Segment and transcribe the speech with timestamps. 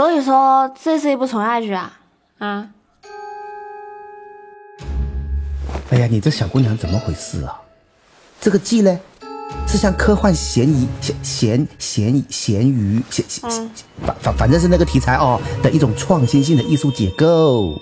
[0.00, 1.92] 所以说这是一部纯爱剧啊
[2.38, 2.66] 啊！
[5.90, 7.60] 哎呀，你这小姑娘怎么回事啊？
[8.40, 8.98] 这个剧呢，
[9.68, 13.70] 是像科幻悬疑、咸咸咸咸鱼、咸咸
[14.02, 17.78] 反反反正是那个题材哦的一种创新性的艺术结构。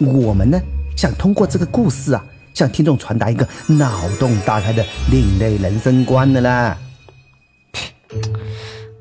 [0.00, 0.60] 我们呢，
[0.96, 6.76] 想通过这个故事啊，向听众传达一个脑洞大开的另类人生观的啦。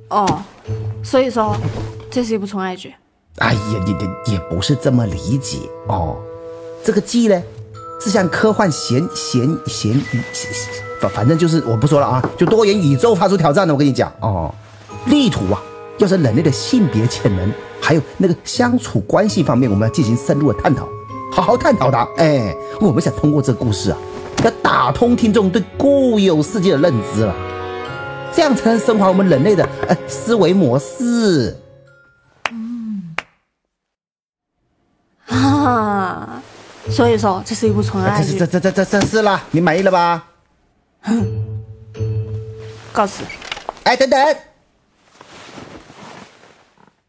[0.09, 0.43] 哦，
[1.03, 1.57] 所以说
[2.11, 2.93] 这是一部纯爱剧。
[3.37, 6.17] 哎呀，也也也不是这么理解哦。
[6.83, 7.41] 这个剧呢，
[8.01, 10.21] 是像科幻咸咸咸鱼，
[10.99, 13.73] 反反正就是我不说了啊，就多元宇宙发出挑战的。
[13.73, 14.53] 我跟你讲哦，
[15.05, 15.61] 力图啊，
[15.99, 20.87] 要是人类的性别潜能，还有那个相处关系方面，我们要进行深入的探讨，
[21.31, 21.97] 好好探讨的。
[22.17, 23.97] 哎，我们想通过这个故事啊，
[24.43, 27.35] 要打通听众对固有世界的认知了。
[28.33, 31.57] 这样才能升华我们人类的呃思维模式。
[32.51, 33.15] 嗯，
[35.27, 36.41] 啊，
[36.91, 38.37] 所以说这是一部纯爱剧。
[38.37, 40.23] 这这这这这是了，你满意了吧？
[41.01, 41.25] 哼，
[42.91, 43.23] 告辞。
[43.83, 44.37] 哎，等等，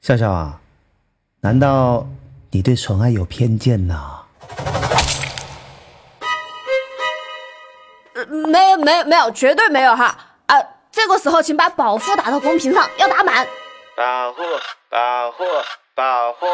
[0.00, 0.60] 笑笑啊，
[1.40, 2.06] 难道
[2.50, 4.16] 你对纯爱有偏见呢？
[8.28, 10.56] 没有没有没有，绝对没有哈啊！
[10.92, 13.46] 这个时候，请把保护打到公屏上，要打满。
[13.96, 14.42] 保护，
[14.88, 15.44] 保护，
[15.94, 16.46] 保护。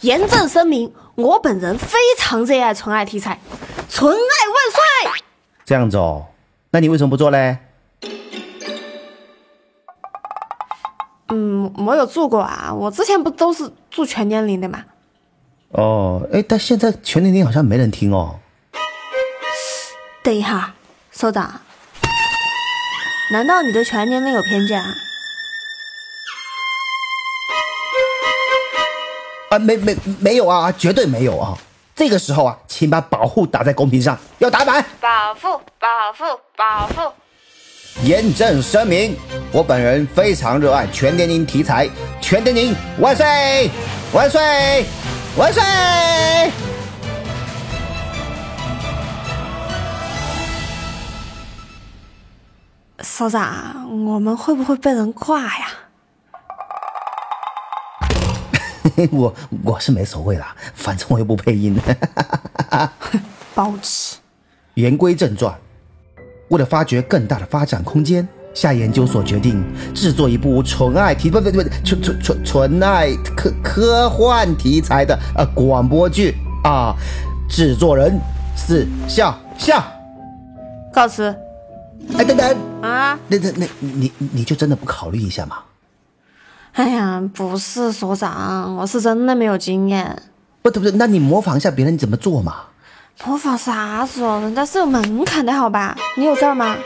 [0.00, 3.40] 严正声明，我本人非常热爱纯爱题材，
[3.88, 5.22] 纯爱万岁！
[5.64, 6.26] 这样子哦，
[6.70, 7.58] 那你为什么不做嘞？
[11.28, 14.84] 嗯，我有做过啊，我之前不都是做全年龄的吗？
[15.70, 18.38] 哦，哎，但现在全年龄好像没人听哦。
[20.22, 20.74] 等一下，
[21.10, 21.60] 首长，
[23.32, 24.92] 难道你对全年龄有偏见啊？
[29.48, 31.56] 啊，没没没有啊，绝对没有啊！
[31.94, 34.84] 这个时候啊，请把保护打在公屏上，要打满。
[35.00, 36.24] 保护，保护，
[36.56, 37.12] 保护。
[38.02, 39.16] 严正声明，
[39.52, 41.88] 我本人非常热爱全年龄题材，
[42.20, 43.70] 全年龄万岁，
[44.12, 44.84] 万岁，
[45.36, 45.62] 万岁！
[53.00, 55.68] 首长，我们会不会被人挂呀？
[59.12, 61.78] 我我是没所谓啦，反正我又不配音。
[63.54, 64.16] 包吃。
[64.74, 65.54] 言归正传，
[66.48, 69.64] 为了发掘更大的发展空间，夏研究所决定
[69.94, 76.34] 制作一部纯爱题不不不纯纯纯纯爱科科幻题材的呃广播剧
[76.64, 76.94] 啊。
[77.48, 78.18] 制作人
[78.56, 79.82] 是笑笑。
[80.92, 81.34] 告辞。
[82.16, 83.18] 哎，等等啊！
[83.28, 85.56] 那那那，你你就真的不考虑一下吗？
[86.76, 90.22] 哎呀，不是所长，我是真的没有经验。
[90.60, 92.64] 不对不对，那你模仿一下别人怎么做嘛？
[93.24, 94.40] 模仿啥子哦？
[94.42, 95.96] 人家是有门槛的好吧？
[96.18, 96.76] 你有证吗？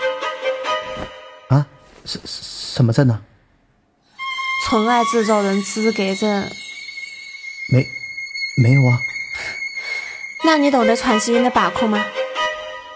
[1.49, 1.67] 啊？
[2.05, 3.21] 什什么证呢？
[4.69, 6.49] 纯爱制造人资格证。
[7.73, 7.85] 没，
[8.63, 8.97] 没有啊。
[10.45, 12.05] 那你懂得喘息音的把控吗？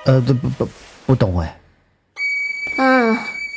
[0.05, 0.69] 呃，不不不，
[1.07, 1.59] 不懂哎。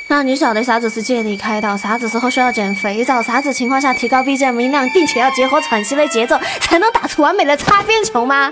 [0.08, 8.52] 嗯，那你晓得啥子是借力开导，啥子时候需要减肥皂，啥子情况下提高 BGM 音量，并且要结合喘息的节奏，才能打出完美的擦边球吗？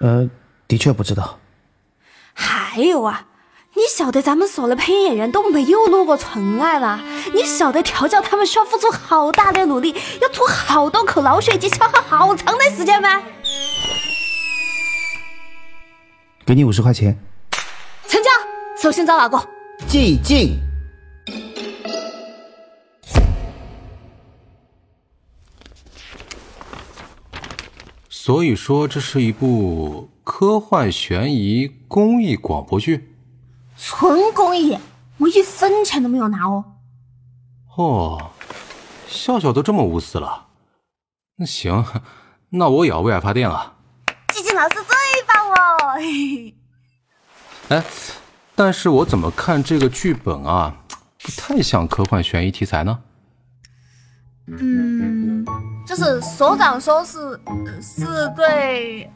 [0.00, 0.28] 呃，
[0.66, 1.38] 的确不知道。
[2.34, 3.26] 还有啊，
[3.74, 7.00] 你晓得咱们所的配音演员都没有落过纯爱了，
[7.34, 13.22] 你晓得调教他们需要付出好大的努力，要吐好多口老血及消耗好长的时间吗？
[16.46, 17.18] 给你五十块钱。
[18.80, 19.36] 首先找哪个？
[19.88, 20.56] 寂静。
[28.08, 33.16] 所以说，这是一部科幻悬疑公益广播剧。
[33.76, 34.78] 纯公益，
[35.16, 36.64] 我一分钱都没有拿哦。
[37.76, 38.30] 哦，
[39.08, 40.46] 笑笑都这么无私了。
[41.36, 41.84] 那行，
[42.50, 43.74] 那我也要为爱发电了。
[44.28, 44.94] 寂静老师最
[45.26, 45.56] 棒了。
[47.70, 47.84] 哎，
[48.58, 50.74] 但是我怎么看这个剧本啊，
[51.22, 52.98] 不太像科幻悬疑题材呢？
[54.48, 55.46] 嗯，
[55.86, 57.38] 就是所长说是
[57.80, 59.08] 是对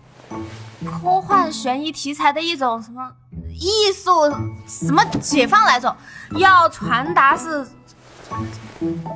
[0.84, 3.10] 科幻悬疑题材的一种什么
[3.50, 4.32] 艺术
[4.68, 5.96] 什么解放来着，
[6.38, 7.66] 要传达是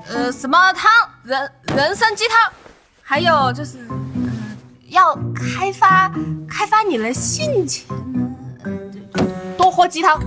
[0.08, 0.90] 呃什么汤
[1.22, 2.52] 人人参鸡汤，
[3.00, 4.56] 还有就是呃
[4.88, 6.12] 要开发
[6.48, 7.86] 开发你的性潜
[9.76, 10.18] 喝鸡汤。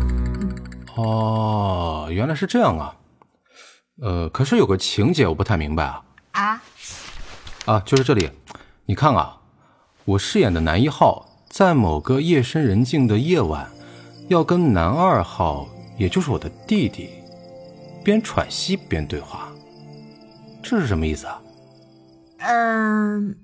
[0.95, 2.95] 哦，原来是这样啊。
[3.99, 6.05] 呃，可是有个情节我不太明白啊。
[6.33, 6.61] 啊？
[7.65, 8.29] 啊，就是这里，
[8.85, 9.41] 你看啊，
[10.05, 13.67] 我饰演的男一号在某个夜深人静的夜晚，
[14.27, 15.67] 要跟男二号，
[15.97, 17.09] 也就是我的弟弟，
[18.03, 19.49] 边喘息边对话，
[20.61, 21.41] 这是什么意思啊？
[22.37, 23.35] 嗯，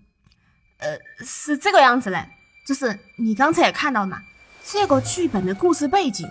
[0.77, 2.29] 呃，是这个样子嘞，
[2.67, 4.19] 就是你刚才也看到了嘛，
[4.67, 6.27] 这个剧本的故事背景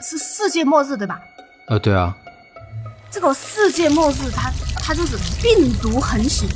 [0.00, 1.20] 是是世界末日，对吧？
[1.66, 2.16] 呃，对啊。
[3.10, 6.48] 这个世界末日，它它就是病毒横行。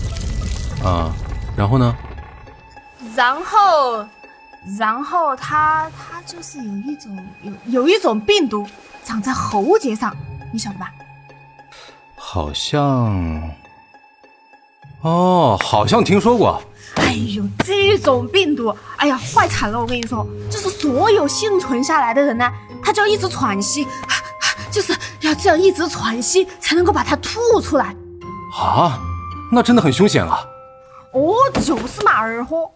[0.85, 1.12] 啊，
[1.56, 1.97] 然后呢？
[3.17, 4.06] 然后，
[4.79, 8.69] 然后它它就是有一种有有一种病毒
[9.03, 10.17] 长在喉结上，
[10.53, 10.93] 你晓得吧？
[12.15, 13.50] 好像，
[15.00, 16.62] 哦，好像听说过。
[16.96, 19.81] 哎呦，这种病毒，哎呀，坏惨了！
[19.81, 22.50] 我跟你说，就是所有幸存下来的人呢，
[22.82, 23.87] 他就要一直喘息，
[24.70, 27.94] 就是要这样一直喘息才能够把它吐出来。
[28.58, 28.99] 啊，
[29.52, 30.44] 那真的很凶险啊！
[31.12, 32.70] 哦，就是嘛，二货。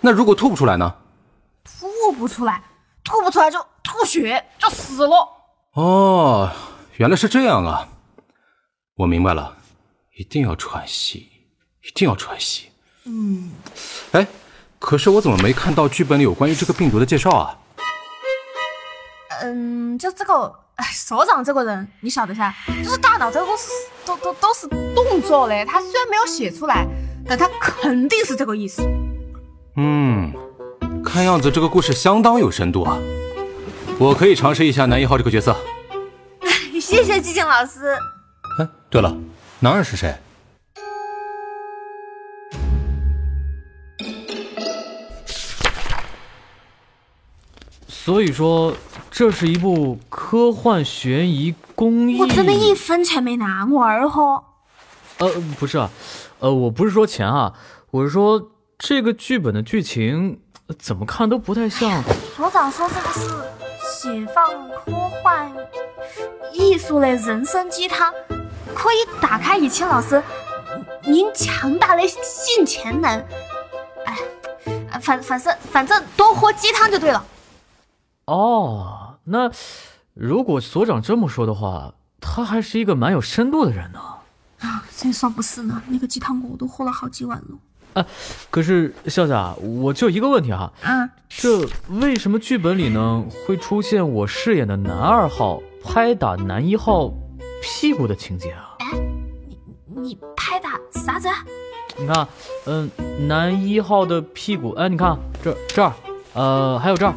[0.00, 0.94] 那如果吐不出来呢？
[1.64, 2.62] 吐不出来，
[3.04, 5.28] 吐不出来就吐血，就死了。
[5.74, 6.50] 哦，
[6.96, 7.88] 原来是这样啊！
[8.96, 9.56] 我明白了，
[10.16, 11.28] 一定要喘息，
[11.82, 12.67] 一定要喘息。
[13.08, 13.50] 嗯。
[14.12, 14.26] 哎，
[14.78, 17.58] 可是我怎么没看到剧本里有关于这个病毒的介绍啊？
[19.42, 23.68] 嗯，就这个，哎，所长这个人，你晓得噻，就是大脑这个都是
[24.04, 25.64] 都都都是动作嘞。
[25.64, 26.86] 他虽然没有写出来。
[27.30, 28.82] 但他肯定是这个意思。
[29.76, 30.32] 嗯，
[31.04, 32.96] 看样子这个故事相当有深度啊！
[33.98, 35.54] 我可以尝试一下男一号这个角色。
[36.80, 37.92] 谢谢寂静老师。
[38.58, 39.14] 哎，对了，
[39.60, 40.16] 男二是谁？
[48.08, 48.72] 所以说，
[49.10, 52.18] 这是一部科幻悬疑公益。
[52.18, 54.42] 我真的一分钱没拿，我儿豁。
[55.18, 55.90] 呃，不是啊。
[56.38, 57.52] 呃，我不是说钱啊，
[57.90, 60.40] 我是说这个剧本的剧情
[60.78, 62.02] 怎么看都不太像。
[62.34, 63.28] 所长说这个是
[64.00, 65.52] 解放科幻
[66.54, 68.10] 艺术类人生鸡汤，
[68.74, 70.22] 可以打开以前老师
[71.04, 73.22] 您强大的性潜能。
[74.06, 77.22] 哎，反反正反正多喝鸡汤就对了。
[78.28, 79.50] 哦，那
[80.12, 83.98] 如果所长这么说的话，他还是一个蛮有深度的人呢。
[84.60, 85.82] 啊，这算不是呢？
[85.88, 87.56] 那个鸡汤我都喝了好几碗了。
[87.94, 88.06] 啊，
[88.50, 90.70] 可是笑笑，我就一个问题哈。
[90.82, 97.10] 啊，这为什么剧本里呢会出现我饰演的男二号拍打男一号
[97.62, 98.76] 屁股的情节啊？
[98.80, 98.98] 哎，
[99.46, 101.30] 你你拍打啥子？
[101.96, 102.28] 你看，
[102.66, 102.90] 嗯，
[103.26, 105.94] 男一号的屁股，哎，你看这这儿，
[106.34, 107.14] 呃，还有这儿。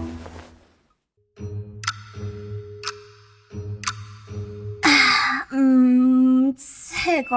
[6.53, 7.35] 这个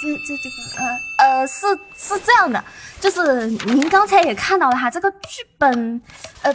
[0.00, 2.62] 这这这个呃呃是是这样的，
[3.00, 6.00] 就是您刚才也看到了哈，这个剧本
[6.42, 6.54] 呃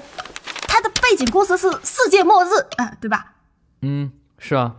[0.67, 3.33] 它的背景故事是世界末日啊，对吧？
[3.81, 4.75] 嗯，是啊。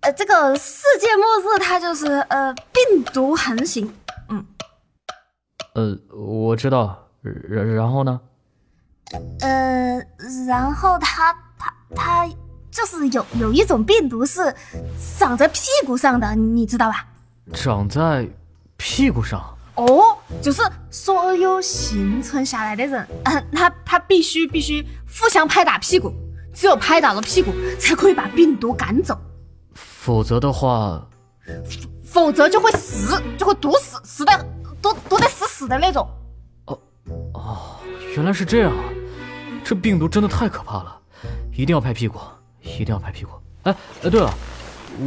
[0.00, 3.94] 呃，这个世界末日它就是呃病毒横行，
[4.28, 4.44] 嗯。
[5.74, 8.20] 呃，我知道，然然后呢？
[9.40, 10.00] 呃，
[10.46, 12.28] 然后它它它。
[12.76, 14.54] 就是有有一种病毒是
[15.18, 17.06] 长在屁股上的，你知道吧？
[17.54, 18.28] 长在
[18.76, 19.42] 屁股上？
[19.76, 26.12] 哦，就是所有幸存下来的人， 嗯，他他必须必须互相拍打屁股，
[26.54, 29.18] 只有拍打了屁股，才可以把病毒赶走。
[29.74, 31.02] 否则的话，
[32.04, 34.46] 否则就会死，就会毒死，死的
[34.82, 36.06] 毒毒得死死的那种。
[36.66, 36.78] 哦
[37.32, 37.76] 哦，
[38.14, 38.84] 原来是这样啊！
[39.64, 41.00] 这病毒真的太可怕了，
[41.52, 42.18] 一定要拍屁股。
[42.66, 43.30] 一定要拍屁股！
[43.62, 44.32] 哎哎，对了，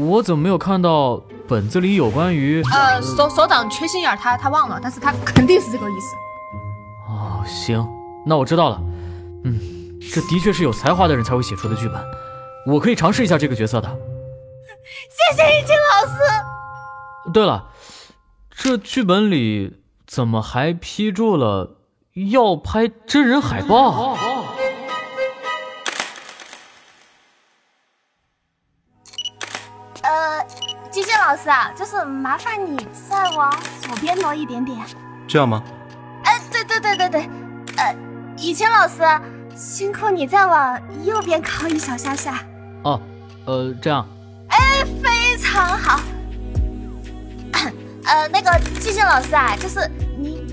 [0.08, 2.64] 我怎么没有看到本子里有关于……
[2.72, 6.16] 呃，所所长缺心眼，他他忘了，但是他肯定是这个意思。
[7.08, 7.88] 哦，行，
[8.26, 8.82] 那我知道了。
[9.44, 9.60] 嗯，
[10.14, 12.02] 这的确是有才华的人才会写出的剧本，
[12.68, 13.88] 我可以尝试一下这个角色的。
[15.10, 17.32] 谢谢易清老师。
[17.32, 17.70] 对了，
[18.50, 21.78] 这剧本里怎么还批注了
[22.32, 24.18] 要拍真人海报？
[31.76, 32.78] 就是麻烦你
[33.10, 33.52] 再往
[33.82, 34.78] 左边挪一点点，
[35.28, 35.64] 这样吗？
[36.24, 37.30] 哎，对对对对对，
[37.78, 37.96] 呃，
[38.38, 39.04] 以前老师
[39.56, 42.44] 辛苦你再往右边靠一小下下。
[42.84, 43.02] 哦，
[43.46, 44.06] 呃，这样。
[44.50, 46.00] 哎，非常好。
[48.06, 49.80] 呃，那个季星老师啊，就是
[50.18, 50.46] 您，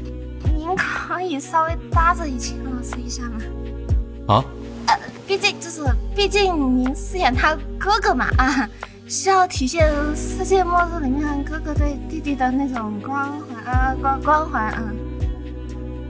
[0.56, 4.34] 您可以稍微搭着以前老师一下吗？
[4.34, 4.44] 啊？
[4.88, 5.84] 呃，毕竟就是，
[6.14, 8.68] 毕竟您饰演他哥哥嘛啊，
[9.08, 14.82] 需要体现世界末日里面哥哥对弟弟的那种光环啊，光光环啊。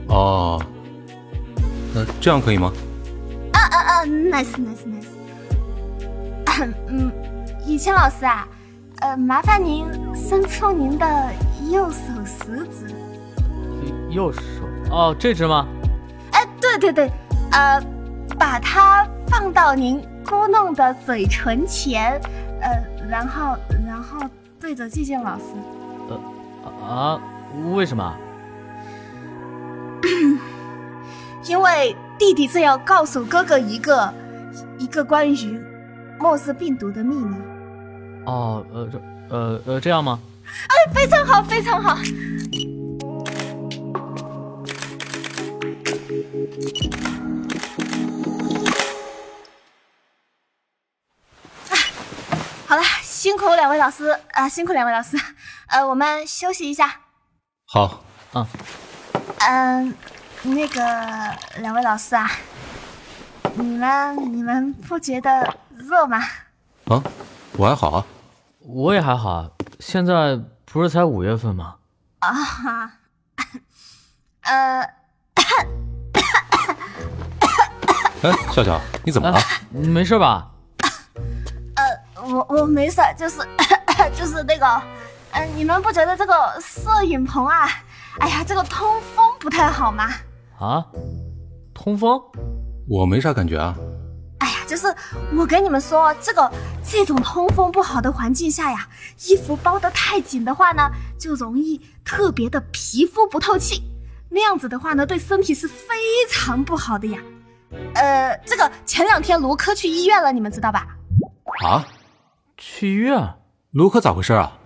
[0.09, 0.61] 哦，
[1.93, 2.73] 那这样可以吗？
[3.53, 5.05] 啊啊啊！nice nice nice。
[6.87, 7.11] 嗯，
[7.67, 8.47] 雨谦老师啊，
[9.01, 9.85] 呃，麻烦您
[10.15, 11.05] 伸出您的
[11.69, 12.95] 右手食指。
[14.09, 14.39] 右手？
[14.89, 15.67] 哦，这只吗？
[16.31, 17.11] 哎，对对对，
[17.51, 17.79] 呃，
[18.39, 22.46] 把它放到您咕弄的嘴唇前，呃，
[23.09, 24.27] 然后然后
[24.59, 25.43] 对着季建老师。
[26.09, 26.19] 呃
[26.85, 27.19] 啊？
[27.73, 28.15] 为什么？
[31.47, 34.13] 因为弟弟正要告诉哥哥一个
[34.77, 35.59] 一个关于
[36.19, 37.35] 莫斯病毒的秘密。
[38.25, 40.19] 哦，呃，这，呃呃，这样吗？
[40.67, 41.95] 哎，非常好，非常好。
[41.95, 42.01] 好
[53.27, 55.17] 辛苦两位老师啊，辛苦两位老师。
[55.67, 57.01] 呃，我们休息一下。
[57.65, 58.47] 好，啊，
[59.39, 59.93] 嗯，
[60.43, 62.31] 那个两位老师啊，
[63.55, 66.19] 你们你们不觉得热吗？
[66.85, 67.03] 啊，
[67.57, 68.05] 我还好啊。
[68.61, 69.51] 我也还好啊。
[69.81, 71.75] 现在不是才五月份吗？
[72.19, 72.91] 啊哈，
[74.47, 74.81] 呃，
[78.23, 79.37] 哎，笑笑，你怎么了？
[79.71, 80.49] 没事吧？
[82.27, 83.39] 呃，我我没事，就是
[84.15, 84.65] 就是那个，
[85.31, 87.69] 嗯、你们不觉得这个摄影棚啊，
[88.19, 90.09] 哎呀，这个通风不太好吗？
[90.59, 90.85] 啊？
[91.73, 92.21] 通风？
[92.89, 93.75] 我没啥感觉啊。
[94.39, 94.93] 哎呀，就是
[95.35, 96.51] 我跟你们说，这个
[96.83, 98.87] 这种通风不好的环境下呀，
[99.25, 103.83] 衣服包得太紧的话呢，就容易特别的皮肤不透气，
[104.29, 105.95] 那样子的话呢，对身体是非
[106.29, 107.19] 常不好的呀。
[107.95, 110.87] 呃，这个前两天卢科去医院了，你们知道吧？
[111.65, 111.85] 啊？
[112.57, 113.35] 去医院？
[113.71, 114.57] 卢克咋回事啊？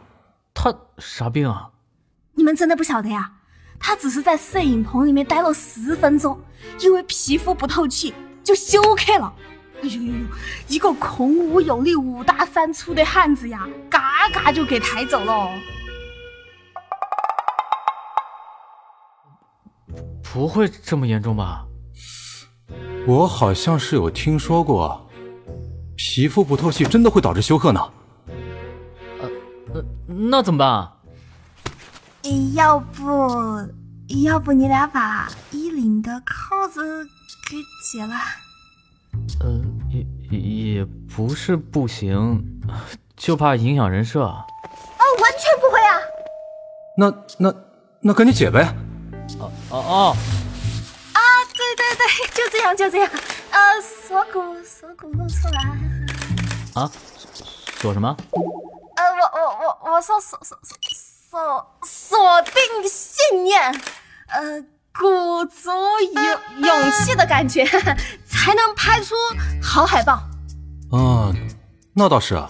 [0.54, 1.72] 他啥病啊？
[2.34, 3.34] 你们真的不晓得呀？
[3.80, 6.40] 他只是在摄影棚里面待了十分钟，
[6.80, 9.34] 因为皮肤不透气就休克了。
[9.82, 10.26] 哎呦呦呦！
[10.68, 15.50] 一个孔武有力、五大三粗的汉子呀，嘎嘎就给抬走了。
[20.22, 21.66] 不会这么严重吧？
[23.08, 25.10] 我好像是有听说过，
[26.04, 27.80] 皮肤不透气真的会导致休克呢。
[29.74, 30.92] 呃，那怎么办啊？
[32.54, 33.70] 要不，
[34.26, 37.06] 要不你俩把衣领的扣子
[37.50, 37.56] 给
[37.94, 38.16] 解了？
[39.42, 42.44] 呃，也也不是不行，
[43.16, 44.24] 就怕影响人设。
[44.24, 44.44] 哦，
[45.22, 45.96] 完全不会啊！
[46.98, 47.54] 那那
[48.02, 48.76] 那赶紧解呗。
[49.40, 50.16] 哦哦哦，
[51.14, 51.22] 啊，
[51.56, 53.10] 对对对，就这样就这样。
[53.52, 56.82] 呃，锁骨锁骨露出来。
[56.82, 56.90] 啊，
[57.80, 58.16] 锁什么？
[58.96, 60.78] 呃，我我我我说锁锁锁
[61.30, 62.54] 锁锁定
[62.88, 63.72] 信念，
[64.28, 64.62] 呃，
[64.94, 65.70] 鼓足
[66.14, 67.66] 勇勇气的感觉，
[68.26, 69.16] 才能拍出
[69.62, 70.14] 好海报。
[70.92, 71.34] 啊，
[71.94, 72.50] 那倒是啊。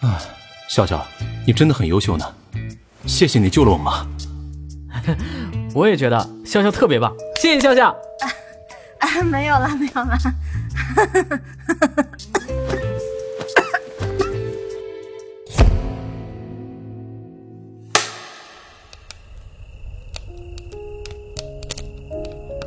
[0.00, 0.18] 啊，
[0.68, 1.06] 笑笑，
[1.46, 2.34] 你真的很优秀呢，
[3.06, 4.06] 谢谢你救了我妈。
[5.74, 7.96] 我也觉得笑笑特别棒，谢谢笑笑。
[9.02, 10.16] 啊，没有了没有了。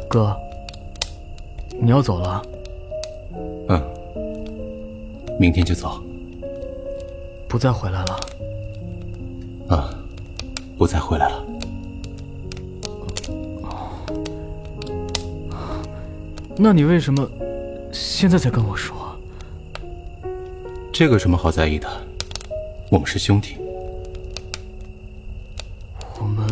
[0.09, 0.35] 哥，
[1.81, 2.41] 你要走了？
[3.69, 3.81] 嗯，
[5.39, 6.03] 明天就走。
[7.47, 8.19] 不再回来了？
[9.69, 9.89] 啊，
[10.77, 11.44] 不再回来了。
[16.57, 17.29] 那你为什么
[17.91, 18.95] 现在才跟我说？
[20.93, 21.87] 这个什么好在意的？
[22.89, 23.57] 我们是兄弟。
[26.17, 26.47] 我们，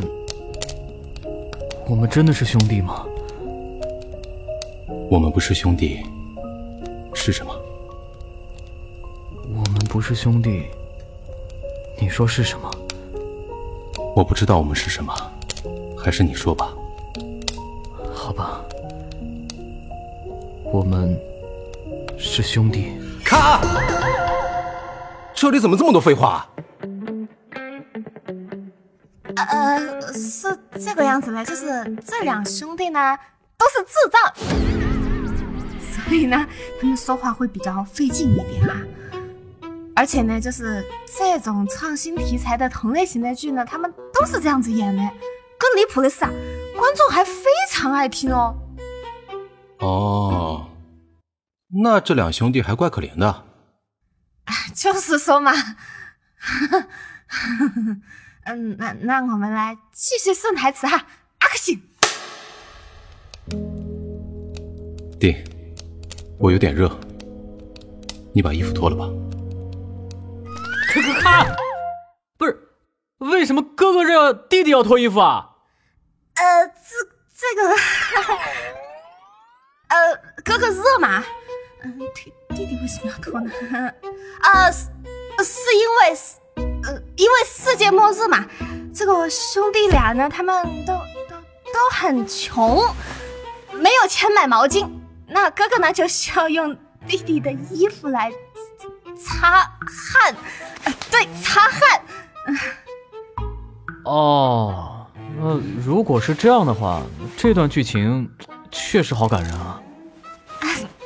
[1.88, 3.06] 我们真的是兄弟吗？
[5.10, 6.04] 我们不是兄弟，
[7.14, 7.56] 是什么？
[9.56, 10.66] 我们不是兄弟，
[11.98, 12.70] 你说是什么？
[14.16, 15.14] 我不知道我们是什么，
[15.98, 16.74] 还是你说吧。
[18.14, 18.62] 好吧，
[20.74, 21.16] 我们
[22.18, 22.94] 是兄弟。
[23.24, 23.62] 卡！
[25.32, 26.50] 这里怎么这么多废话？
[29.36, 33.16] 呃，是这个样子的，就是这两兄弟呢
[33.56, 34.34] 都是智障，
[36.08, 36.44] 所以呢
[36.82, 38.76] 他们说话会比较费劲一点哈、
[39.96, 40.84] 而且呢，就是
[41.16, 45.04] 这种创新题材的同类型的剧呢，他们都是这样子演的。
[45.60, 46.32] 更离谱的是啊，
[46.76, 48.56] 观众还非常爱听哦。
[49.84, 50.70] 哦，
[51.84, 53.44] 那这两兄弟还怪可怜的。
[54.74, 55.52] 就是说嘛，
[58.46, 61.06] 嗯，那那我们来继续送台词哈
[61.40, 61.82] ，action。
[65.20, 65.44] 弟，
[66.40, 66.90] 我有点热，
[68.34, 69.04] 你把衣服脱了吧。
[70.88, 71.54] 可可看，
[72.38, 72.58] 不是，
[73.20, 75.50] 为什么哥哥热，弟弟要脱衣服啊？
[76.36, 76.74] 呃，这
[77.36, 77.76] 这个，呃，
[80.44, 81.24] 哥哥热嘛，
[81.84, 83.52] 嗯，弟弟弟为什么要脱呢？
[84.42, 84.88] 啊，是
[85.44, 88.46] 是因为，呃，因为世界末日嘛，
[88.94, 91.36] 这个兄弟俩呢，他们都都
[91.74, 92.82] 都很穷，
[93.72, 94.90] 没有钱买毛巾，
[95.28, 96.76] 那哥哥呢就需要用
[97.08, 98.32] 弟弟的衣服来
[99.18, 100.36] 擦汗，
[100.84, 102.02] 呃，对，擦汗。
[104.06, 107.02] 哦，那如果是这样的话，
[107.38, 108.30] 这段剧情
[108.70, 109.80] 确实好感人啊。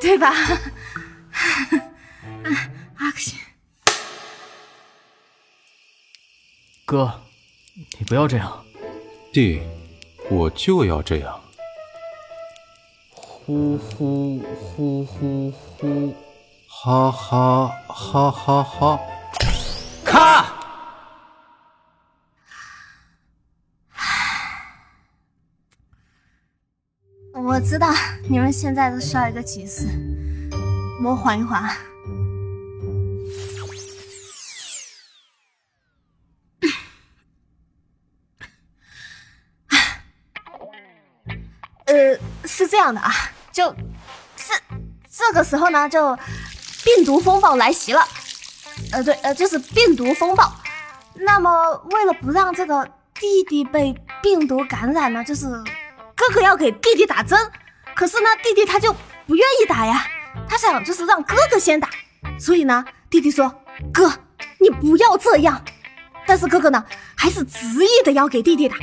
[0.07, 0.31] 对吧？
[2.95, 3.35] 阿克西，
[6.85, 7.11] 哥，
[7.99, 8.63] 你不要这样。
[9.33, 9.61] 弟，
[10.29, 11.41] 我就要这样。
[13.11, 16.15] 呼呼呼呼呼，
[16.69, 18.99] 哈哈哈哈哈！
[20.05, 20.46] 咔！
[27.57, 27.91] 我知道
[28.29, 29.87] 你们现在都需要一个解释，
[31.03, 31.63] 我缓一缓。
[41.87, 43.11] 呃，是这样的啊，
[43.51, 43.75] 就
[44.35, 44.53] 是
[45.09, 46.15] 这个时候呢，就
[46.85, 48.07] 病毒风暴来袭了。
[48.91, 50.53] 呃，对，呃，就是病毒风暴。
[51.15, 55.47] 那么，为了不让这个弟弟被病毒感染呢，就是
[56.27, 57.39] 哥哥要给弟弟打针，
[57.95, 58.93] 可是呢，弟弟他就
[59.25, 60.05] 不愿意打呀，
[60.49, 61.89] 他想就是让哥哥先打。
[62.37, 63.49] 所以呢，弟弟说
[63.93, 64.11] ：“哥，
[64.59, 65.63] 你不要这样。”
[66.27, 66.83] 但是哥哥呢，
[67.15, 68.75] 还是执意的要给弟弟打。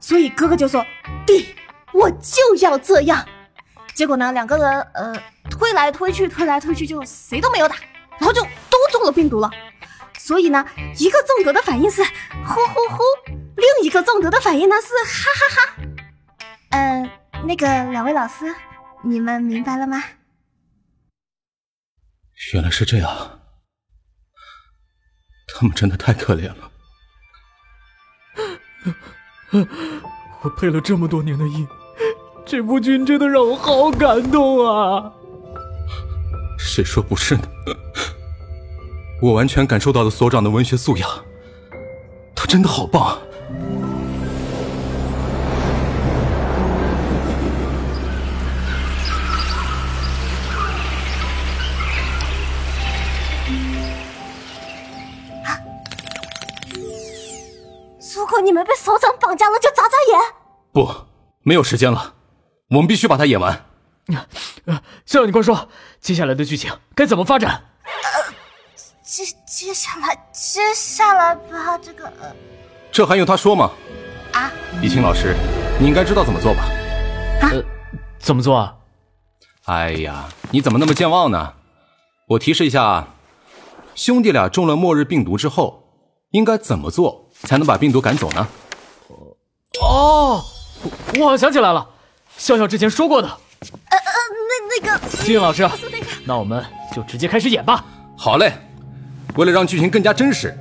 [0.00, 0.84] 所以哥哥就说
[1.24, 1.54] ：“弟，
[1.92, 3.24] 我就要这样。”
[3.94, 5.14] 结果呢，两个人呃
[5.48, 7.76] 推来推去，推来推去，就谁都没有打，
[8.18, 9.48] 然后就都中了病毒了。
[10.18, 10.66] 所以呢，
[10.98, 13.02] 一个中毒的反应是呼呼呼，
[13.54, 15.74] 另一个中毒的反应呢是哈哈哈。
[16.70, 17.10] 嗯、
[17.44, 18.54] 那个两位老师，
[19.02, 20.02] 你们明白了吗？
[22.54, 23.40] 原来是这样，
[25.48, 26.70] 他们真的太可怜了。
[30.42, 31.66] 我配了这么多年的音，
[32.46, 35.12] 这部剧真的让我好感动啊！
[36.58, 37.42] 谁说不是呢？
[39.20, 41.10] 我完全感受到了所长的文学素养，
[42.36, 43.18] 他真的好棒。
[43.80, 43.87] 如
[58.48, 60.34] 你们被首长绑架了，就眨眨眼。
[60.72, 60.90] 不，
[61.42, 62.14] 没有时间了，
[62.70, 63.66] 我们必须把它演完。
[64.64, 65.68] 呃，校长，你快说，
[66.00, 67.62] 接下来的剧情该怎么发展？
[69.02, 72.34] 接接下来，接下来吧，这个呃
[72.90, 73.70] 这还用他说吗？
[74.32, 75.36] 啊，李青老师，
[75.78, 76.62] 你应该知道怎么做吧？
[77.42, 77.52] 啊，
[78.18, 78.74] 怎么做啊？
[79.66, 81.52] 哎呀，你怎么那么健忘呢？
[82.28, 83.08] 我提示一下，
[83.94, 85.82] 兄弟俩中了末日病毒之后，
[86.30, 88.46] 应该怎么做才能把病毒赶走呢？
[89.80, 90.42] 哦，
[90.82, 91.88] 我我好像想起来了，
[92.36, 93.28] 笑笑之前说过的。
[93.28, 94.12] 呃呃，
[94.48, 97.84] 那那个金老师那个，那我们就直接开始演吧。
[98.16, 98.52] 好嘞，
[99.36, 100.56] 为了让剧情更加真实，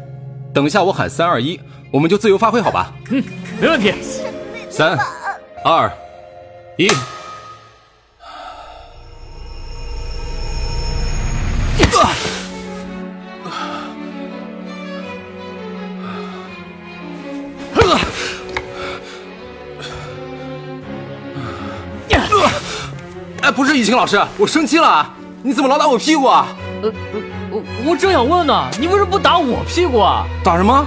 [0.54, 1.60] 等一下我喊三二一，
[1.92, 2.94] 我们就自由发挥，好吧？
[3.10, 3.24] 嗯，
[3.60, 3.94] 没问题。
[4.70, 4.98] 三、
[5.64, 5.92] 二、
[6.78, 6.90] 一。
[23.78, 25.14] 雨晴老师，我生气了啊！
[25.44, 26.48] 你怎么老打我屁股啊？
[26.82, 30.26] 呃，呃我我正想问呢，你为什么不打我屁股啊？
[30.44, 30.86] 打什么？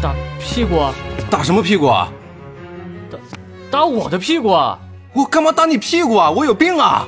[0.00, 0.94] 打打屁股啊？
[1.28, 2.08] 打什么屁股啊？
[3.68, 4.78] 打我的屁股啊？
[5.12, 6.30] 我干嘛打你屁股啊？
[6.30, 7.04] 我有病啊！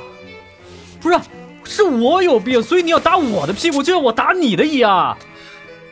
[1.01, 1.17] 不是，
[1.63, 5.17] 是我有病，所以你要打我的屁股，就像我打你的一样。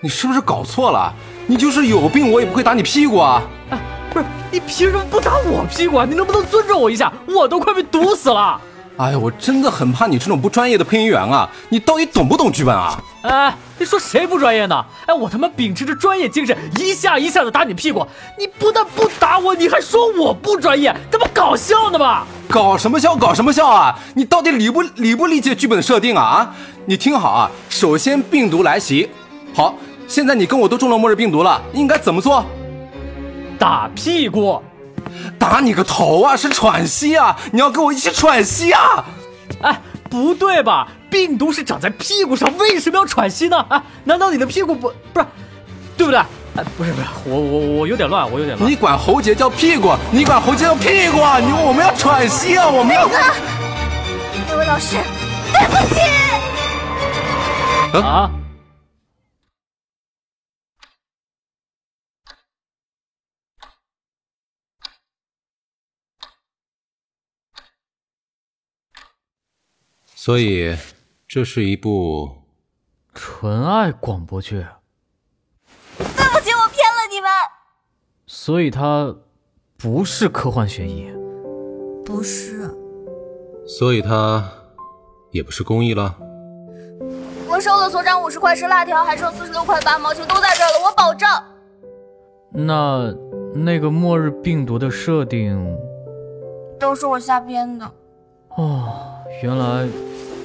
[0.01, 1.13] 你是不是搞错了？
[1.47, 3.41] 你就是有病，我也不会打你屁股啊！
[3.69, 3.79] 哎，
[4.11, 6.05] 不是，你凭什么不打我屁股啊？
[6.07, 7.11] 你能不能尊重我一下？
[7.27, 8.59] 我都快被毒死了。
[8.95, 11.49] 哎呀，我真的很怕你这种不专业的配音员啊！
[11.69, 13.01] 你到底懂不懂剧本啊？
[13.23, 14.85] 哎，你说谁不专业呢？
[15.07, 18.05] 哎，我他妈秉持着专业精神，一下一下的打你屁股，
[18.37, 22.27] 你不但不打我，你还说我不专业，这不搞笑呢吧？
[22.47, 23.15] 搞什么笑？
[23.15, 23.97] 搞什么笑啊？
[24.13, 26.23] 你到底理不理不理解剧本设定啊？
[26.23, 27.51] 啊，你听好啊！
[27.69, 29.09] 首先病毒来袭，
[29.55, 29.73] 好，
[30.07, 32.45] 现在你跟我都中了末日病毒了，应该怎么做？
[33.57, 34.61] 打屁股。
[35.37, 36.35] 打你个头啊！
[36.35, 37.35] 是喘息啊！
[37.51, 39.05] 你要跟我一起喘息啊！
[39.61, 40.87] 哎，不对吧？
[41.09, 43.57] 病毒是长在屁股上，为什么要喘息呢？
[43.69, 45.25] 啊，难道你的屁股不不是，
[45.97, 46.19] 对不对？
[46.55, 48.69] 哎，不是不是，我我我有点乱，我有点乱。
[48.69, 49.93] 你管喉结叫屁股？
[50.11, 51.39] 你管喉结叫屁股啊？
[51.39, 52.67] 你我们要喘息啊！
[52.67, 53.07] 我们要。
[54.47, 54.97] 那位老师，
[55.51, 56.01] 对不起。
[57.99, 58.29] 啊？
[70.25, 70.73] 所以，
[71.27, 72.31] 这是一部
[73.13, 74.65] 纯爱广播剧。
[75.97, 77.29] 对不起，我骗了你们。
[78.25, 79.13] 所以它
[79.77, 81.11] 不是科幻悬疑。
[82.05, 82.73] 不是。
[83.67, 84.49] 所以它
[85.31, 86.15] 也不是公益了。
[87.49, 91.27] 我收了所长五十块吃辣条，还剩四十六块八毛钱，都在这儿了，我保证。
[92.49, 93.13] 那
[93.53, 95.77] 那个末日病毒的设定
[96.79, 97.91] 都是我瞎编的。
[98.55, 98.87] 哦，
[99.43, 99.85] 原来。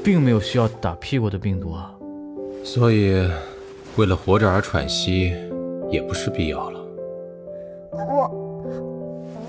[0.04, 1.92] 并没有需要打屁股的病毒啊，
[2.64, 3.14] 所以
[3.96, 5.32] 为了活着而喘息
[5.90, 6.80] 也不是必要了。
[7.92, 8.30] 我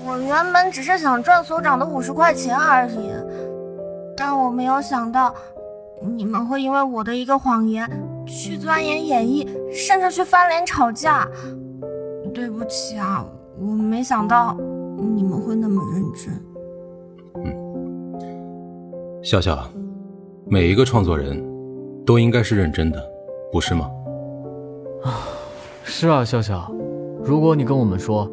[0.06, 3.10] 我原本只是想赚所长的五十块钱而已，
[4.16, 5.34] 但我没有想到
[6.02, 7.88] 你们会因为我的一个谎言
[8.26, 11.28] 去钻研演绎，甚至去翻脸吵架。
[12.32, 13.24] 对不起啊，
[13.58, 14.56] 我没想到
[14.96, 16.32] 你们会那么认真。
[17.44, 19.68] 嗯，笑笑。
[20.52, 21.40] 每一个创作人，
[22.04, 23.00] 都应该是认真的，
[23.52, 23.88] 不是吗？
[25.04, 25.22] 啊，
[25.84, 26.68] 是啊，笑笑，
[27.22, 28.28] 如果你跟我们说，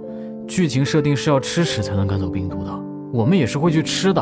[0.48, 2.72] 剧情设定是要吃屎才能赶走病毒的，
[3.14, 4.20] 我们也是会去吃的。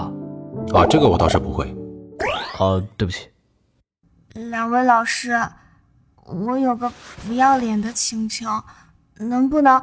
[0.74, 1.74] 啊，这个我倒是不会。
[2.60, 3.30] 啊，对不起。
[4.34, 5.32] 两位老师，
[6.26, 6.92] 我有个
[7.26, 8.46] 不要脸的请求，
[9.20, 9.82] 能不能，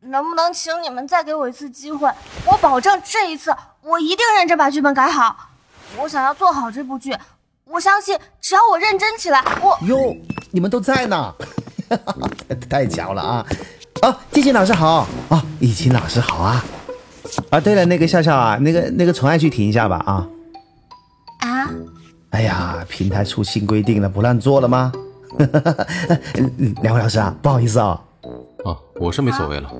[0.00, 2.12] 能不能请你们再给我一次机会？
[2.44, 5.48] 我保证这一次我一定认真把剧本改好。
[6.02, 7.16] 我想要做好这部剧。
[7.70, 10.16] 我相信，只要我认真起来，我哟，
[10.50, 11.34] 你们都在呢，
[12.68, 13.46] 太巧了啊！
[14.02, 16.64] 啊，静静老师好啊，易清老师好啊！
[17.50, 20.28] 啊，对了，那个笑笑啊，那个那个宠爱去停一下吧啊！
[21.40, 21.70] 啊？
[22.30, 24.92] 哎呀，平台出新规定了，不让做了吗？
[26.82, 28.00] 两位老师啊，不好意思啊。
[28.64, 29.70] 哦，我是没所谓了。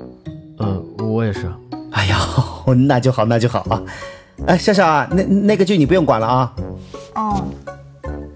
[0.59, 1.51] 呃，我也是。
[1.93, 2.19] 哎呀，
[2.87, 3.83] 那就好，那就好啊。
[4.47, 6.53] 哎，笑笑啊，那那个剧你不用管了啊。
[7.15, 7.45] 哦。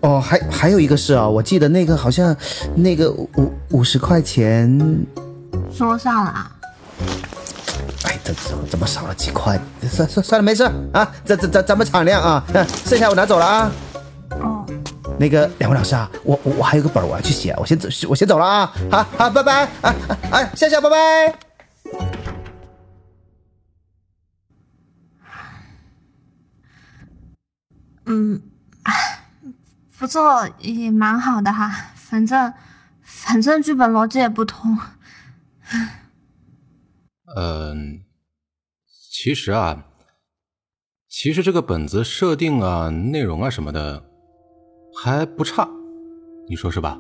[0.01, 2.37] 哦，还还有一个事啊，我记得那个好像，
[2.75, 5.07] 那个五五十块钱，
[5.73, 6.51] 说上了。
[8.05, 9.59] 哎，这怎么怎么少了几块？
[9.89, 12.45] 算算算了，没事啊，咱咱咱咱们敞亮啊，
[12.85, 13.73] 剩下我拿走了啊。
[14.41, 14.67] 哦。
[15.19, 18.73] 那个两位老师啊，我我我还有个本我要去写，我先走，我先走了啊。
[18.91, 19.95] 好好，拜拜啊
[20.33, 21.52] 啊，笑笑拜拜。
[28.07, 28.43] 嗯。
[29.99, 31.69] 不做，也蛮好的哈。
[31.95, 32.53] 反正，
[33.03, 34.77] 反正剧本逻辑也不通。
[37.37, 38.03] 嗯，
[39.13, 39.85] 其实啊，
[41.09, 44.03] 其实这个本子设定啊、内容啊什么的
[45.01, 45.69] 还不差，
[46.49, 46.99] 你说是吧？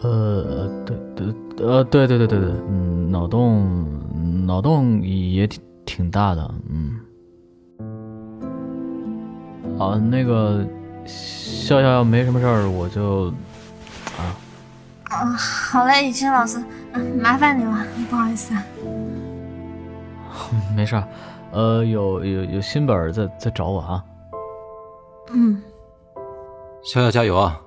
[0.00, 7.00] 呃，对对，呃，对对对对对，嗯，脑洞脑洞也挺挺大的，嗯。
[9.78, 10.64] 啊，那个。
[11.06, 13.28] 笑笑，要没什么事儿，我就
[14.18, 14.36] 啊。
[15.10, 16.62] 嗯，好嘞，雨清老师，
[17.18, 18.62] 麻烦你了，不好意思啊。
[20.76, 21.08] 没事儿，
[21.52, 24.04] 呃，有有有新本再再找我啊。
[25.32, 25.62] 嗯。
[26.84, 27.58] 笑笑加油啊！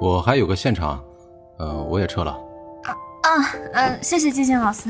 [0.00, 1.02] 我还有个现场，
[1.58, 2.30] 呃，我也撤了。
[2.84, 2.90] 啊
[3.22, 3.28] 啊
[3.72, 4.88] 嗯，谢谢静静老师。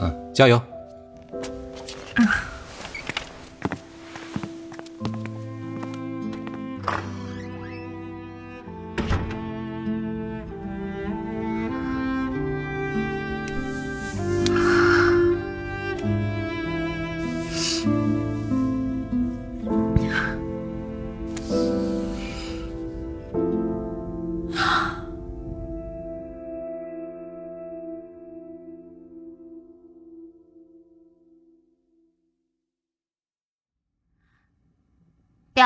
[0.00, 0.60] 嗯，加油。
[2.16, 2.26] 嗯。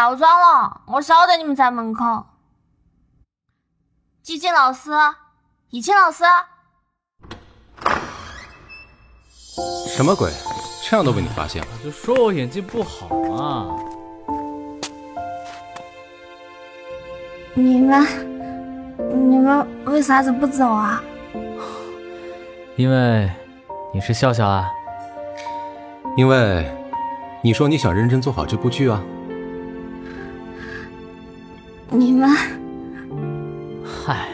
[0.01, 2.25] 不要装了，我晓得你们在门口。
[4.23, 4.93] 季静老师，
[5.69, 6.25] 易清老师，
[9.95, 10.33] 什么鬼？
[10.89, 11.69] 这样都被你发现了。
[11.85, 13.77] 就说我演技不好嘛。
[17.53, 18.03] 你们，
[19.31, 21.05] 你们为啥子不走啊？
[22.75, 23.31] 因为
[23.93, 24.67] 你是笑笑啊。
[26.17, 26.75] 因为
[27.43, 28.99] 你说你想认真做好这部剧啊。
[31.93, 32.31] 你们，
[33.85, 34.29] 嗨，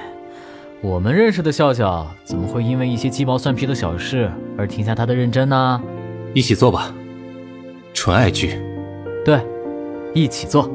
[0.83, 5.83] 我们认识的笑笑怎么会因为一些鸡毛蒜皮的小事而停下他的认真呢？
[6.35, 6.95] 一起做吧，
[7.95, 8.61] 纯爱剧。
[9.25, 9.40] 对，
[10.12, 10.71] 一起做。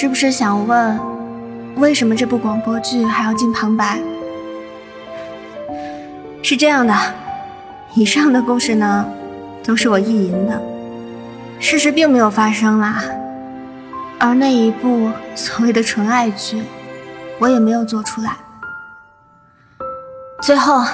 [0.00, 0.96] 是不是想问，
[1.74, 3.98] 为什么这部广播剧还要进旁白？
[6.40, 6.94] 是这样的，
[7.96, 9.04] 以上的故事呢，
[9.64, 10.62] 都是我意淫的，
[11.58, 13.02] 事实并没有发生啦。
[14.20, 16.62] 而那一部所谓的纯爱剧，
[17.40, 18.36] 我也没有做出来。
[20.40, 20.84] 最后，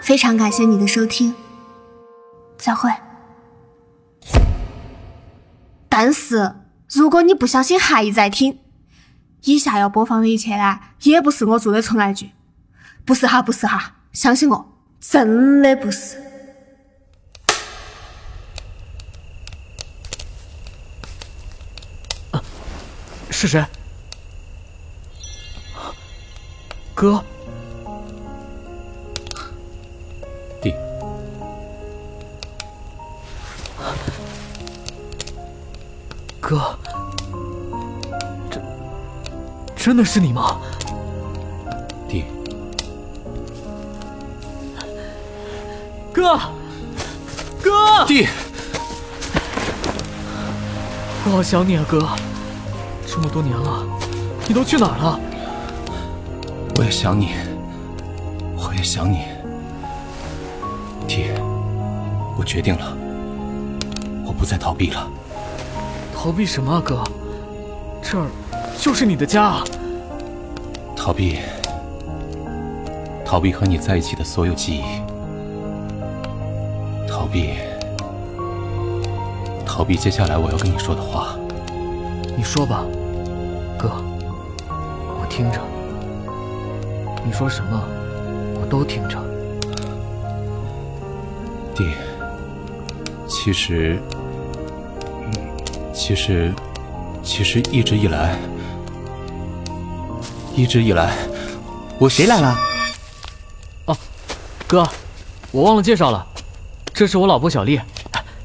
[0.00, 1.34] 非常感谢你的收听，
[2.56, 2.88] 再会。
[5.88, 6.52] 但是，
[6.90, 8.58] 如果你不小心还在听，
[9.44, 12.30] 以下要播放的一切呢，也不是我做的纯爱剧，
[13.04, 16.22] 不是哈，不是哈，相信我，真的不是。
[23.30, 23.64] 是谁？
[26.94, 27.24] 哥，
[36.48, 36.74] 哥，
[38.48, 38.58] 这
[39.76, 40.56] 真的是你吗？
[42.08, 42.24] 弟，
[46.10, 46.38] 哥，
[47.62, 48.26] 哥，弟，
[51.26, 52.08] 我好想你啊，哥。
[53.06, 53.84] 这么多年了，
[54.46, 55.20] 你都去哪儿了？
[56.76, 57.32] 我也想你，
[58.56, 59.18] 我也想你，
[61.06, 61.26] 弟，
[62.38, 62.96] 我决定了，
[64.24, 65.06] 我不再逃避了。
[66.20, 67.00] 逃避什么啊，哥？
[68.02, 68.26] 这儿
[68.76, 69.64] 就是你的家啊！
[70.96, 71.38] 逃避，
[73.24, 74.82] 逃避和你在一起的所有记忆，
[77.08, 77.52] 逃避，
[79.64, 81.36] 逃避接下来我要跟你说的话。
[82.36, 82.84] 你说吧。
[83.78, 83.88] 哥，
[84.68, 85.60] 我听着，
[87.24, 87.80] 你说什么，
[88.60, 89.16] 我都听着。
[91.76, 91.92] 弟，
[93.28, 94.02] 其实，
[96.08, 96.50] 其实，
[97.22, 98.34] 其实一直以来，
[100.56, 101.14] 一直以来，
[101.98, 102.56] 我谁来了？
[103.84, 103.94] 哦，
[104.66, 104.88] 哥，
[105.52, 106.26] 我忘了介绍了，
[106.94, 107.78] 这是我老婆小丽。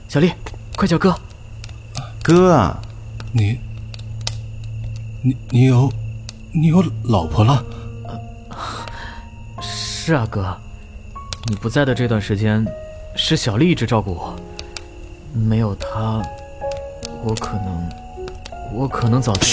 [0.10, 0.34] 小丽，
[0.76, 1.18] 快叫哥。
[2.22, 2.82] 哥啊，
[3.32, 3.58] 你。
[5.22, 5.90] 你你有，
[6.52, 7.64] 你有老婆了？
[9.62, 10.54] 是啊，哥，
[11.46, 12.68] 你不在的这段时间，
[13.16, 14.36] 是小丽一直照顾我，
[15.32, 16.22] 没有她，
[17.24, 17.90] 我可能，
[18.74, 19.46] 我可能早就……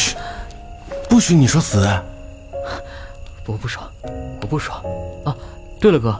[1.08, 1.88] 不许你说死！
[3.46, 3.82] 我不说，
[4.40, 4.74] 我不说。
[5.24, 5.34] 啊，
[5.80, 6.18] 对了，哥，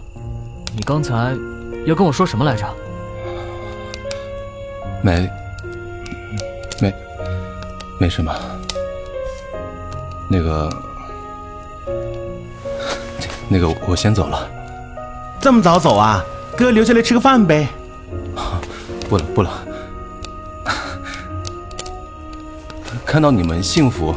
[0.75, 1.37] 你刚才
[1.87, 2.67] 要跟我说什么来着？
[5.03, 5.31] 没，
[6.81, 6.95] 没，
[7.99, 8.35] 没什么。
[10.29, 10.71] 那个，
[13.49, 14.49] 那个，我先走了。
[15.41, 16.25] 这么早走啊？
[16.57, 17.69] 哥留下来吃个饭呗。
[19.09, 19.51] 不了不了，
[23.11, 24.15] 看到你们幸福，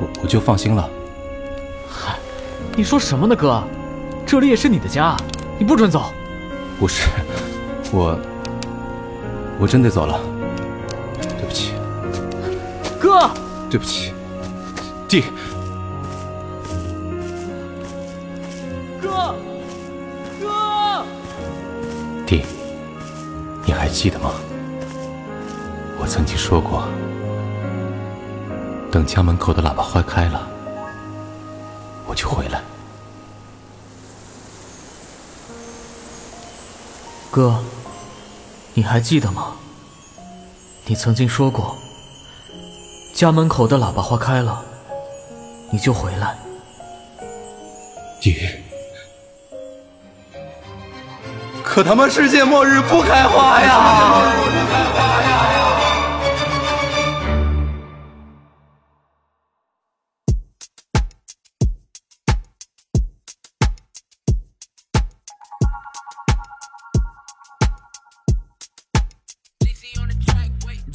[0.00, 0.90] 我我就放心了。
[1.88, 2.18] 嗨，
[2.74, 3.62] 你说什么呢，哥？
[4.26, 5.16] 这里也是你的家，
[5.56, 6.06] 你不准走。
[6.80, 7.06] 不是，
[7.92, 8.18] 我
[9.60, 10.18] 我真得走了，
[11.38, 11.70] 对不起，
[12.98, 13.30] 哥，
[13.70, 14.12] 对不起。
[15.06, 15.22] 弟，
[19.00, 19.36] 哥，
[20.42, 21.04] 哥，
[22.26, 22.42] 弟，
[23.64, 24.32] 你还记得吗？
[25.96, 26.82] 我曾经说过，
[28.90, 30.46] 等家门口的喇叭花开了，
[32.06, 32.60] 我就回来。
[37.30, 37.62] 哥，
[38.72, 39.52] 你还记得吗？
[40.86, 41.76] 你曾经说过，
[43.14, 44.64] 家门口的喇叭花开了。
[45.70, 46.38] 你就回来，
[48.20, 48.36] 弟。
[51.62, 54.22] 可他妈世界末日不开花呀！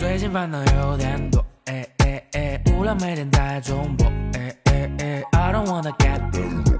[0.01, 6.79] 最近烦恼有点多，哎哎哎，无聊每天在重播，哎哎哎，I don't wanna get bored。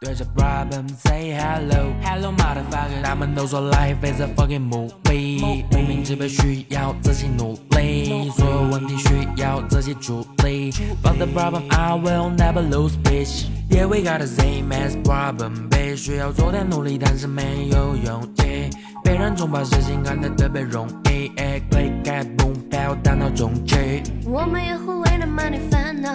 [0.00, 10.72] 对着 problem say hello，hello motherfucker，他们都说 life is a fucking movie，明明只被需要自己努力，所有问题需要自己处理。
[11.02, 13.48] But the problem I will never lose bitch。
[13.68, 18.70] Yeah we got the same as problem，被需要做点努力，但是没有勇气。
[19.04, 24.02] 被人总把事情看得特别容易，click get boom，飘大脑中去。
[24.24, 26.10] 我们也会为了 money 烦恼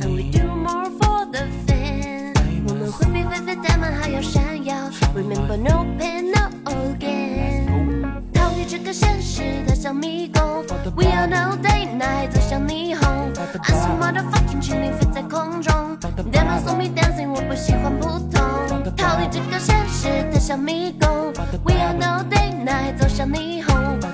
[0.00, 2.34] ，and we do more for the fame。
[2.68, 4.74] 我们会比飞飞他们还要闪耀
[5.14, 7.66] ，Remember no pain no again。
[8.32, 13.32] 逃离这个现实，它像迷宫，We all know day night 走向霓虹。
[13.34, 15.98] I'm so motherfucking chilling 飞在空中
[16.32, 18.40] ，Demons on me dancing，我不喜欢普通。
[18.96, 21.32] 逃离这个现实，它像迷宫
[21.64, 23.69] ，We all know day night 走向霓虹。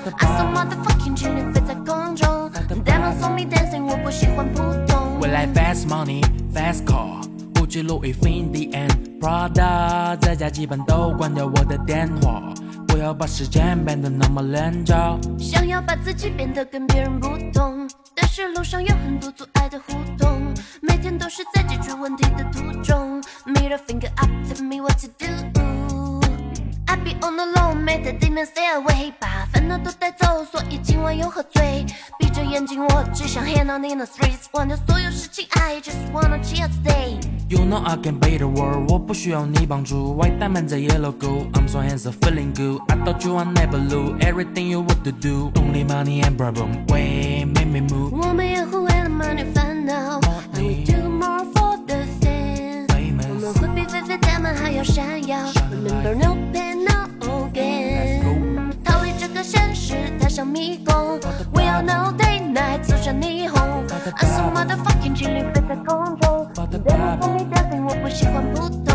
[0.07, 2.49] I'm so motherfucking chilling 飞在空中
[2.85, 5.19] ，Demons on me dancing，我不喜欢普通。
[5.19, 7.21] 未来 fast money fast car，
[7.53, 12.41] 不记录 if in the end Prada，在家基本都关掉我的电话，
[12.87, 15.17] 不要把时间变得那么廉价。
[15.37, 23.21] 想要把自己变得跟别人不同，但是路上有很多阻碍的互动，每天都是在解决问题的途中。
[23.45, 25.76] Middle finger up, tell me what to do.
[27.06, 31.84] I be on the low，每天地面 stay away，把烦恼都带走，所以今晚又喝醉。
[32.18, 37.18] 闭着眼睛，我只想 hang out in the streets，忘掉所有事情，I just wanna chill today。
[37.48, 40.14] You know I can be the world，我不需要你帮助。
[40.16, 44.82] White diamond 在 yellow gold，I'm so handsome feeling good。I thought you would never lose everything you
[44.82, 48.10] want to do。Only money and problem way make me move。
[48.10, 50.20] 我们也会为了 money 烦恼，
[50.54, 52.86] and we do more for the fame。
[52.88, 55.38] 我们会比飞飞他们还要闪耀，
[55.70, 56.95] Remember no pain no
[60.37, 61.19] 像迷宫
[61.51, 68.86] ，We all know day night 走向霓虹，I'm so motherfucking chilling 飞在空中，Demons on me dancing，我不喜欢普通。